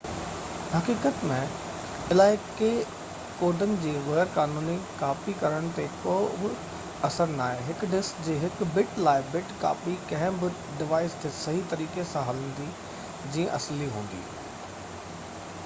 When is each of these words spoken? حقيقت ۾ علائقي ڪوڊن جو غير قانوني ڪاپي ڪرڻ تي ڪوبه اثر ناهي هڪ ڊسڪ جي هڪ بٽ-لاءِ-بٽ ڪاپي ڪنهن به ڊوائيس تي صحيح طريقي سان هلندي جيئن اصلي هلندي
حقيقت 0.69 1.19
۾ 1.31 1.35
علائقي 2.13 2.69
ڪوڊن 3.41 3.73
جو 3.83 3.91
غير 4.07 4.31
قانوني 4.37 4.77
ڪاپي 5.01 5.35
ڪرڻ 5.43 5.67
تي 5.79 5.85
ڪوبه 6.05 6.49
اثر 7.09 7.35
ناهي 7.41 7.61
هڪ 7.67 7.91
ڊسڪ 7.91 8.25
جي 8.29 8.39
هڪ 8.45 8.67
بٽ-لاءِ-بٽ 8.79 9.53
ڪاپي 9.65 9.95
ڪنهن 10.13 10.41
به 10.45 10.81
ڊوائيس 10.81 11.19
تي 11.27 11.33
صحيح 11.43 11.69
طريقي 11.75 12.07
سان 12.15 12.25
هلندي 12.31 12.67
جيئن 13.37 13.53
اصلي 13.61 13.93
هلندي 13.99 14.25